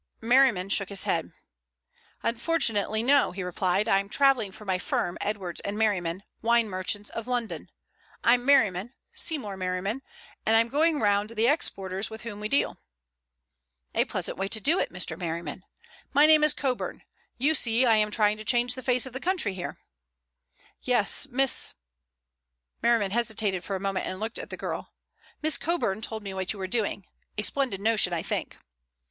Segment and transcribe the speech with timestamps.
[0.19, 1.31] Merriman shook his head.
[2.23, 3.87] "Unfortunately, no," he replied.
[3.87, 7.69] "I'm travelling for my firm, Edwards & Merriman, Wine Merchants of London.
[8.23, 10.01] I'm Merriman, Seymour Merriman,
[10.43, 12.79] and I'm going round the exporters with whom we deal."
[13.93, 15.15] "A pleasant way to do it, Mr.
[15.15, 15.63] Merriman.
[16.13, 17.03] My name is Coburn.
[17.37, 19.77] You see I am trying to change the face of the country here?"
[20.81, 26.53] "Yes, Miss"—Merriman hesitated for a moment and looked at the girl—"Miss Coburn told me what
[26.53, 27.05] you were doing.
[27.37, 28.57] A splendid notion, I think."